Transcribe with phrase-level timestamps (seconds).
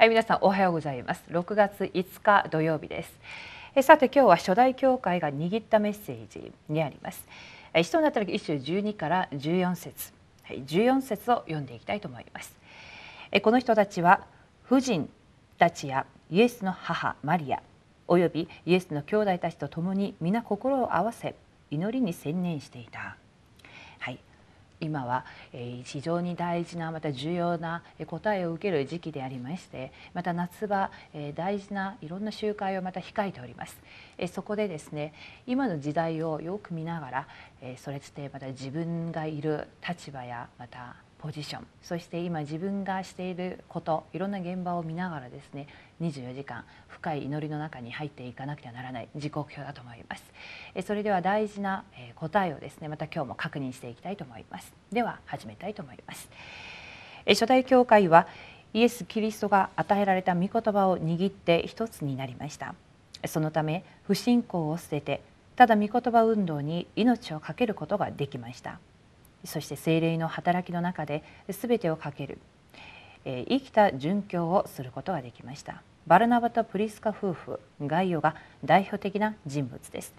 [0.00, 1.22] はい、皆さんおはようございます。
[1.28, 3.12] 6月5日土曜日です。
[3.74, 7.22] えさて今日は初代教会が握ったメッセージにあります
[7.74, 7.84] え。
[7.84, 12.56] 使徒の働き一章12から14節、はい、14節を読んでいきたいと思います。
[13.30, 14.26] えこの人たちは
[14.62, 15.10] 婦人
[15.58, 17.62] たちやイエスの母マリア
[18.08, 21.34] およびイエスの兄弟たちと共に皆心を合わせ
[21.70, 23.18] 祈りに専念していた。
[24.80, 25.24] 今は
[25.84, 30.90] 非常に大事なまた重要な答えを受ける時期でありましてまた夏場
[31.34, 33.76] 大事ないろんな集会をまた控えております。
[34.32, 35.12] そこでですね
[35.46, 37.28] 今の時代をよく見ながら
[37.76, 45.66] それつてまた自分がいる立場やまたポジションそして今自分がしていることいろんな現場を見ながらですね
[46.00, 50.24] 24時間深い祈りの中に入っていかなくてはならない時刻表だと思います。
[50.86, 54.72] それでは大事な答えをですねまた今日も確認していきたいと思います。
[54.90, 56.28] では始めたいと思います。
[57.26, 58.26] 初代教会は
[58.72, 62.74] イエス・キリストが与えられた御言葉を握って一つになりました。
[63.26, 65.22] そのため不信仰を捨てて
[65.56, 68.78] ただ御言葉運動に命を懸けることができました。
[69.44, 72.38] そして精霊の働きの中で全てをかける、
[73.24, 75.82] え生きた殉教をすることができました。
[76.06, 80.14] バルナバとプリスカ夫婦ガイオが代表的な人物です、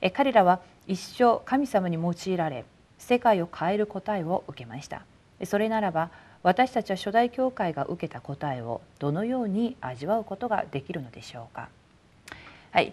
[0.00, 2.64] え彼らは一生神様に用いられ
[2.98, 5.02] 世界を変える答えを受けました。
[5.44, 6.10] それならば
[6.42, 11.68] 私たちは初代教会が受けた答えをどのように味わうことができるのでしょうか。
[12.72, 12.92] はい、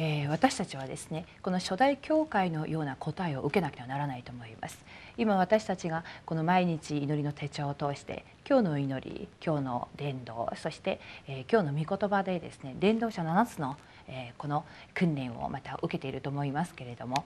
[0.00, 4.78] えー、私たちはですねこの初代教会のような答えを受けなくてはならないと思います。
[5.16, 17.24] 今私たちがこの毎日祈りの手帳を通して今日の祈り今日の伝道そして、えー、今日の御言葉でですね伝道者7つの、えー、この訓練をまた受けていると思いますけれども、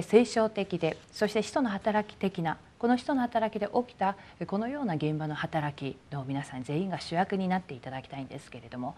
[0.00, 4.16] 聖書的でそして使徒の働き的なこの人の働きで起きた
[4.46, 8.96] このような現場の働きの皆さん全員が主役になっていただきたいんですけれども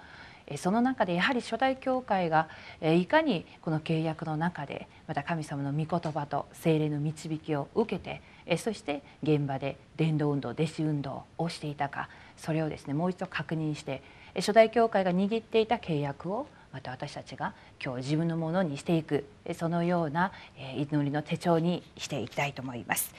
[0.57, 2.49] その中でやはり初代教会が
[2.81, 14.03] いかにこの契約の中でまた神様の御言葉と精霊の導きを受けてそして現場で伝道運動弟子運動をしていたかそれをですねもう一度確認して
[14.37, 19.25] 初代教会が握っていた契約をまた私たちが今日自分のものにしていく
[19.57, 20.33] そのような
[20.77, 23.15] 祈りの手帳にしていきたいと思います。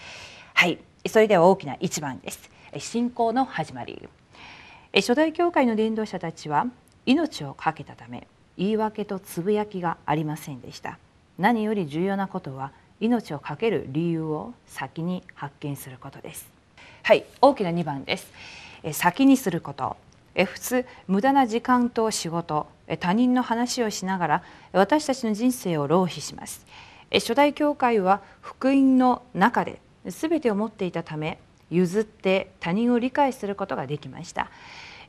[0.53, 0.77] はい、
[1.07, 2.49] それでは大きな一番です。
[2.79, 4.09] 信仰の始まり。
[4.93, 6.67] 初代教会の伝道者たちは
[7.05, 8.27] 命を懸けたため
[8.57, 10.97] 言い訳とつぶやきがありませんでした
[11.37, 16.49] 何より重要なことは命を懸ける理由を先に発見することです
[17.03, 18.27] はい大きな2番です
[18.93, 19.97] 先にすること
[20.43, 22.67] 普通無駄な時間と仕事
[22.99, 26.65] 他人の話をしながら私たちの人生を浪費します。
[27.13, 31.39] 初代教会は福音の中で全てを持っていたため
[31.71, 34.49] 譲って他人を理解することができました。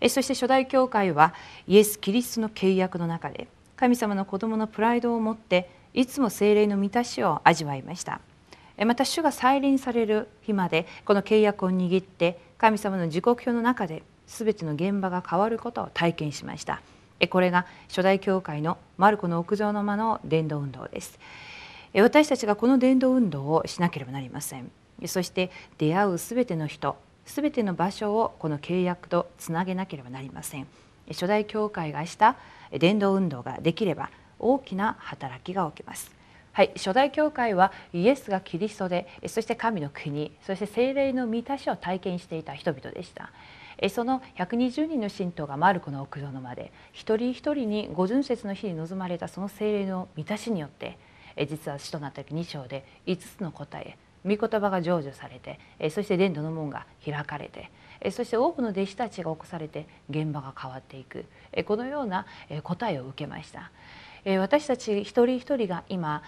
[0.08, 1.34] そして初代教会は
[1.66, 8.20] イエス・キリストの契約の中で神様の子供のプライドを持っていつも精霊の満たしを味わいました。
[8.84, 16.80] また主が再臨される日までこの契約を握って神様の時刻表の中で全ての現場が変わることを体験しました。
[17.30, 21.18] これが初代教会のマルコの屋上の間の伝道運動です。
[21.94, 24.70] 私たちがこの伝道運動をしなければなりません。
[25.06, 30.66] そして出会う全ての人すべての場所をこの契約とつなげなければなりません。
[31.08, 32.36] 初代教会がした
[32.70, 36.10] 伝道運動ができれば大きな働きが起きます。
[36.52, 43.30] はい、初代教会はイエスがキリストでそして神の国そして精霊の満たしを体験していた人々でした。
[43.90, 50.98] その120人の信徒がマルコの屋上の間で一人一人に五巡節の日に臨まれたその精霊の満たしによって
[51.48, 55.60] 実は使徒なった2章で5つの答え御言葉が成就されて
[55.90, 57.70] そして伝道の門が開かれて
[58.10, 61.26] そして多くの弟子たちが起こされて現場が変わっていく
[61.66, 62.26] このような
[62.62, 63.70] 答えを受けました。
[64.40, 66.20] 私たち一人一人が今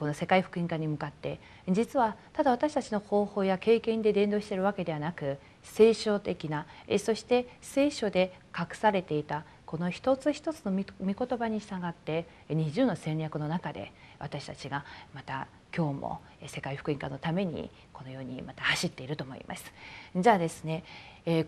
[0.00, 6.66] この世界福音化に向かって実はただ私たちの方法や経験で伝道しているわけではなく聖書的な
[6.98, 10.84] そして聖書で隠されていたこの一つ一つの御
[11.26, 19.64] 言葉に従って20の戦略の中で私たちがまた今日も世界福音化のためにこのようにまた走っていると思います。
[20.14, 20.84] じゃあですね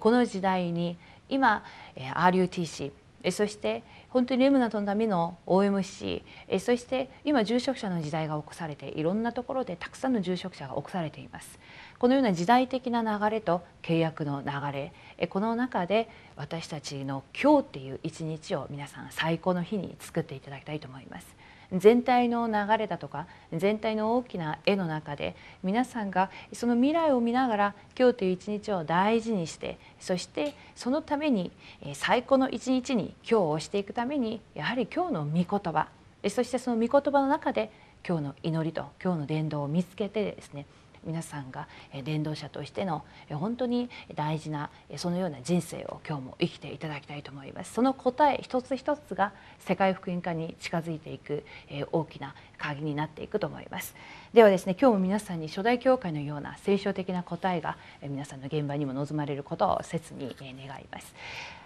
[0.00, 0.96] この時代に
[1.28, 1.62] 今
[1.94, 2.90] RUTC
[3.30, 6.22] そして本当にレムナトのための OMC
[6.58, 11.58] そして今住職者の時代が起こされていろんなところでたくさんの住職者が起こされています。
[11.98, 14.92] このような時代的な流れと契約の流れ。
[15.28, 21.36] この中で私たちの今日っていう一日を皆さん最高の日に作っていただきたいと思います。
[21.72, 31.50] 全体の流れだとか全体の大きな絵の中で皆さんがその未来を見ながら今日という一日を大事にしてそしてそのために
[31.94, 35.88] 最高の一日に今日をしていくためにやはり今日の御言葉
[36.28, 37.70] そしてその御言葉の中で
[38.06, 40.66] 今日の祈りと今日の伝道を見つけてですね
[41.06, 41.68] 皆さんが
[42.04, 47.72] 伝道者としての本当に大事なそのような人生を今日も生きていただきたいと思います。
[47.72, 51.44] その答え一つ一つが世界福音化に近づいていく
[51.92, 53.94] 大きな鍵になっていくと思います。
[54.34, 61.14] ではですね今日も皆さんに初代教会のような聖書的な答えが皆さんの現場にも望まれることを切に願います。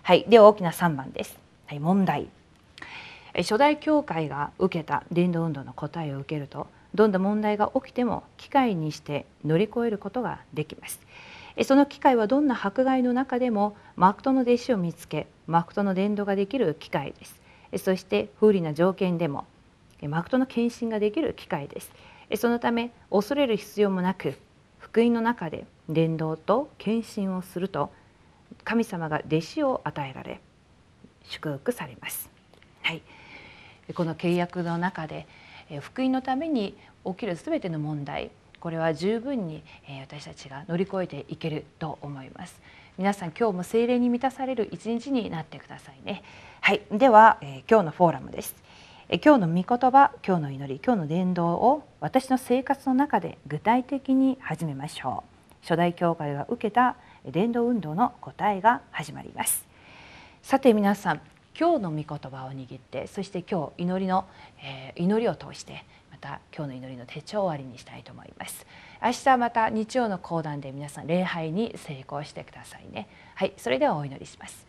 [0.03, 0.25] はい。
[0.29, 1.39] では大きな3番です。
[1.67, 1.81] はい。
[1.81, 2.40] 問題。
[3.37, 11.01] 初代教会が受けた伝道運動の答えを受けるとどんな問題が起きても機会にして乗り越えることができます。
[11.65, 17.41] その機会はどんな迫害の中でもマクトの弟子を見つけマクトの伝道ができる機会です。
[17.77, 19.45] そして不利な条件でも
[20.03, 21.93] マクトの献身ができる機会です。
[22.37, 24.35] そのため恐れる必要もなく
[24.79, 27.93] 福音の中で伝道と献身をすると
[28.65, 30.41] 神様が弟子を与えられ
[31.25, 32.31] 祝福されます。
[32.83, 33.03] はい、
[33.95, 35.27] この契約の中で
[35.81, 39.63] 福音のために起きる全ての問題これは十分に
[40.03, 42.61] 私たちが乗り越えていけると思います。
[42.99, 46.23] 皆さん今日も精霊に満たされる一日になってくださいね。
[46.61, 46.83] はい。
[46.93, 48.55] では、え今日のフォーラムです。
[49.09, 55.55] え今日の御言葉今日の祈り今日の伝道を私の生活の中で具体的に始めましょう。
[55.63, 56.97] 初代教会が受けた
[57.27, 59.67] 伝道運動の答えが始まります。
[60.43, 61.21] さて皆さん
[61.59, 64.27] 今日の御言葉を握ってそして今日祈りの、
[64.63, 68.67] えー、祈りを通してまた今日の祈りの手帳を終わりにしたいと思います。
[69.03, 73.09] 明日また日曜の講談で皆さん礼拝に成功してくださいね。
[73.35, 74.67] はいそれではお祈りします。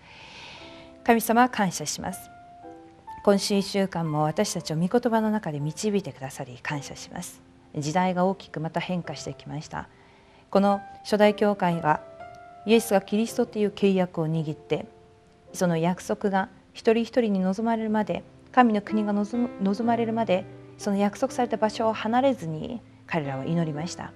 [1.04, 2.30] 神様感謝します。
[3.24, 7.42] 今週1週間も私たちを御言葉の中で導いてくださり感謝します。
[7.78, 9.88] 時代が大きくまた変化してきました。
[10.50, 12.02] この初代教会が
[12.66, 14.86] イエスがキリストという契約を握って
[15.54, 20.46] その約束が一人一人に望まれるまで神の国が望まれるまで
[20.78, 24.14] その約束された場所を離れずに彼らは祈りました。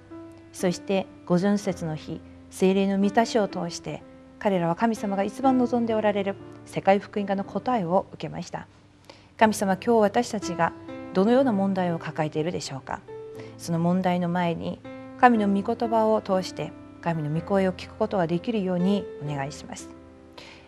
[0.52, 2.20] そして五巡節の日
[2.50, 4.02] 精霊の満たしを通して
[4.38, 8.66] 彼らは神様が一番望んでおられる世界福音化の答えを受けました。
[9.36, 10.72] 神様今日私たちが
[11.12, 13.00] どのような問題を抱えているでしょうか。
[13.58, 14.80] その問題の前に
[15.20, 19.95] 神の御言葉を通して神の御声を聞くことができるようにお願いします。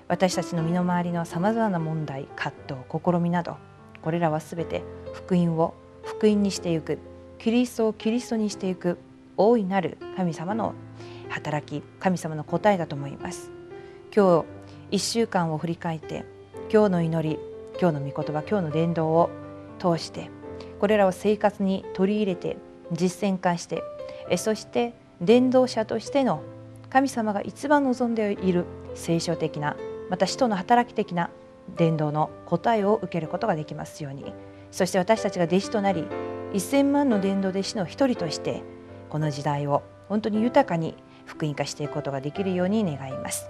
[0.09, 3.59] 私たちの身の回りのさまざまな問題葛藤試みなど
[4.03, 4.83] これらは全て
[5.13, 6.99] 福音を福音にしていく
[7.39, 8.99] キリストをキリストにしていく
[9.37, 10.75] 大いなる神様の
[11.29, 13.51] 働き神様の答えだと思います。
[14.15, 14.45] 今
[14.91, 16.25] 日1週間を振り返って
[16.73, 17.39] 今日の祈り
[17.79, 19.31] 今日の御言葉今日の伝道を
[19.79, 20.31] 通して
[20.81, 22.57] これらを生活に取り入れて
[22.93, 23.83] 実践化して
[24.39, 26.43] そして伝道者としての
[26.89, 28.65] 神様が一番望んでいる
[28.95, 29.77] 聖書的な
[30.11, 31.31] また使徒の働き的な
[31.77, 34.33] 伝道の答えを受けることができますように。
[34.71, 36.05] そして私たちが弟子となり
[36.53, 38.63] 1000万の伝道弟子の一人として
[39.09, 40.95] この時代を本当に豊かに
[41.25, 43.49] 福音化していくことができるように願います。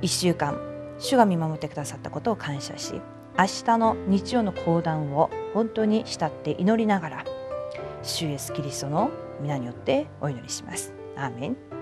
[0.00, 0.60] 1週間
[0.98, 3.00] 主が見守ってくださったことを感謝し
[3.38, 7.24] 明日の日曜の講談を本当に慕って祈りながら
[8.02, 10.92] 主イエスキリストの皆によってお祈りします。
[11.16, 11.81] アーメン。